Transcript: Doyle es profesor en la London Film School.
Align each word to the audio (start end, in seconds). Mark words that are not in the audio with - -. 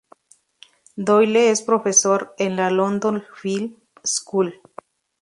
Doyle 0.95 1.51
es 1.51 1.61
profesor 1.61 2.33
en 2.39 2.55
la 2.55 2.71
London 2.71 3.23
Film 3.39 3.75
School. 4.03 4.59